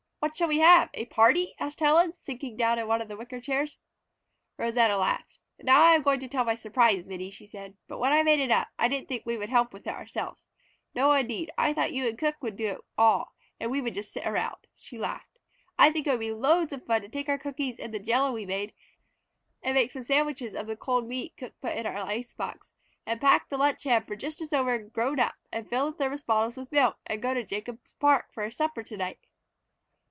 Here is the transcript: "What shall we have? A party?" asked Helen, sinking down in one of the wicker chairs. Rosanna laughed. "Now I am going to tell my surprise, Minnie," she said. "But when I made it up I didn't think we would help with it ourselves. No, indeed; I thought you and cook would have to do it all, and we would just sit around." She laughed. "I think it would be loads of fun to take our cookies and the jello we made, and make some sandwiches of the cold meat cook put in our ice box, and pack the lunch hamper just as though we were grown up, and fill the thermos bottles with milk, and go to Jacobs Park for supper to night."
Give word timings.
"What 0.23 0.37
shall 0.37 0.49
we 0.49 0.59
have? 0.59 0.91
A 0.93 1.05
party?" 1.05 1.55
asked 1.57 1.79
Helen, 1.79 2.13
sinking 2.13 2.55
down 2.55 2.77
in 2.77 2.87
one 2.87 3.01
of 3.01 3.07
the 3.07 3.17
wicker 3.17 3.41
chairs. 3.41 3.79
Rosanna 4.55 4.95
laughed. 4.99 5.39
"Now 5.59 5.81
I 5.83 5.95
am 5.95 6.03
going 6.03 6.19
to 6.19 6.27
tell 6.27 6.45
my 6.45 6.53
surprise, 6.53 7.07
Minnie," 7.07 7.31
she 7.31 7.47
said. 7.47 7.75
"But 7.87 7.97
when 7.97 8.13
I 8.13 8.21
made 8.21 8.39
it 8.39 8.51
up 8.51 8.67
I 8.77 8.87
didn't 8.87 9.07
think 9.09 9.25
we 9.25 9.35
would 9.35 9.49
help 9.49 9.73
with 9.73 9.87
it 9.87 9.95
ourselves. 9.95 10.45
No, 10.93 11.11
indeed; 11.13 11.49
I 11.57 11.73
thought 11.73 11.91
you 11.91 12.07
and 12.07 12.19
cook 12.19 12.35
would 12.43 12.51
have 12.53 12.57
to 12.59 12.63
do 12.63 12.71
it 12.77 12.81
all, 12.99 13.33
and 13.59 13.71
we 13.71 13.81
would 13.81 13.95
just 13.95 14.13
sit 14.13 14.23
around." 14.27 14.67
She 14.77 14.99
laughed. 14.99 15.39
"I 15.79 15.91
think 15.91 16.05
it 16.05 16.11
would 16.11 16.19
be 16.19 16.31
loads 16.31 16.71
of 16.71 16.85
fun 16.85 17.01
to 17.01 17.09
take 17.09 17.27
our 17.27 17.39
cookies 17.39 17.79
and 17.79 17.91
the 17.91 17.99
jello 17.99 18.31
we 18.31 18.45
made, 18.45 18.73
and 19.63 19.73
make 19.73 19.89
some 19.89 20.03
sandwiches 20.03 20.53
of 20.53 20.67
the 20.67 20.77
cold 20.77 21.07
meat 21.07 21.33
cook 21.35 21.59
put 21.61 21.75
in 21.75 21.87
our 21.87 21.97
ice 21.97 22.31
box, 22.31 22.71
and 23.07 23.19
pack 23.19 23.49
the 23.49 23.57
lunch 23.57 23.85
hamper 23.85 24.15
just 24.15 24.39
as 24.39 24.51
though 24.51 24.61
we 24.63 24.71
were 24.71 24.77
grown 24.77 25.19
up, 25.19 25.33
and 25.51 25.67
fill 25.67 25.89
the 25.91 25.97
thermos 25.97 26.21
bottles 26.21 26.57
with 26.57 26.71
milk, 26.71 26.97
and 27.07 27.23
go 27.23 27.33
to 27.33 27.43
Jacobs 27.43 27.93
Park 27.93 28.31
for 28.31 28.49
supper 28.51 28.83
to 28.83 28.97
night." 28.97 29.17